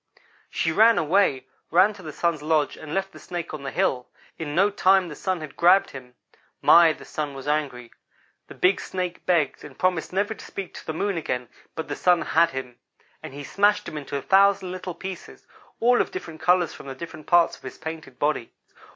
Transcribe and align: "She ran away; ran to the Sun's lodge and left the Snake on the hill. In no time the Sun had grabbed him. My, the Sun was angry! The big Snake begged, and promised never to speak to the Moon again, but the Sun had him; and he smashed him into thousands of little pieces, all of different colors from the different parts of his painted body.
"She 0.49 0.71
ran 0.71 0.97
away; 0.97 1.45
ran 1.69 1.93
to 1.93 2.01
the 2.01 2.11
Sun's 2.11 2.41
lodge 2.41 2.75
and 2.75 2.91
left 2.91 3.11
the 3.11 3.19
Snake 3.19 3.53
on 3.53 3.61
the 3.61 3.69
hill. 3.69 4.09
In 4.39 4.55
no 4.55 4.71
time 4.71 5.09
the 5.09 5.15
Sun 5.15 5.41
had 5.41 5.55
grabbed 5.55 5.91
him. 5.91 6.15
My, 6.59 6.91
the 6.91 7.05
Sun 7.05 7.35
was 7.35 7.47
angry! 7.47 7.91
The 8.47 8.55
big 8.55 8.81
Snake 8.81 9.23
begged, 9.27 9.63
and 9.63 9.77
promised 9.77 10.11
never 10.11 10.33
to 10.33 10.43
speak 10.43 10.73
to 10.73 10.85
the 10.87 10.91
Moon 10.93 11.17
again, 11.17 11.49
but 11.75 11.87
the 11.87 11.95
Sun 11.95 12.23
had 12.23 12.49
him; 12.49 12.79
and 13.21 13.35
he 13.35 13.43
smashed 13.43 13.87
him 13.87 13.95
into 13.95 14.19
thousands 14.23 14.63
of 14.63 14.71
little 14.71 14.95
pieces, 14.95 15.45
all 15.79 16.01
of 16.01 16.09
different 16.09 16.41
colors 16.41 16.73
from 16.73 16.87
the 16.87 16.95
different 16.95 17.27
parts 17.27 17.55
of 17.55 17.61
his 17.61 17.77
painted 17.77 18.17
body. 18.17 18.53